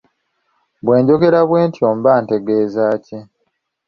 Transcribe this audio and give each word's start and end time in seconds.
Bwe 0.83 0.97
njogera 1.01 1.41
bwe 1.49 1.61
ntyo 1.69 1.87
mba 1.97 2.13
ntegeeza 2.23 2.85
ki? 3.05 3.17